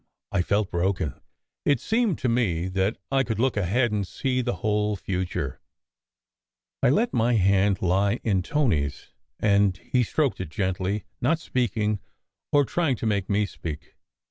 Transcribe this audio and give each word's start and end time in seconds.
I 0.31 0.41
felt 0.41 0.71
broken. 0.71 1.21
It 1.63 1.79
seemed 1.79 2.17
to 2.17 2.27
me 2.27 2.67
that 2.69 2.97
I 3.11 3.21
could 3.23 3.37
look 3.37 3.55
ahead 3.55 3.91
and 3.91 4.07
see 4.07 4.41
the 4.41 4.55
whole 4.55 4.95
future. 4.95 5.61
I 6.81 6.89
let 6.89 7.13
my 7.13 7.35
hand 7.35 7.83
lie 7.83 8.15
in 8.23 8.41
Tony 8.41 8.85
s, 8.85 9.09
and 9.39 9.77
he 9.77 10.01
stroked 10.01 10.41
it 10.41 10.49
gently, 10.49 11.03
SECRET 11.21 11.29
HISTORY 11.37 11.51
149 11.61 11.89
not 12.01 12.01
speaking 12.01 12.01
or 12.51 12.65
trying 12.65 12.95
to 12.95 13.05
make 13.05 13.29
me 13.29 13.45
speak. 13.45 13.93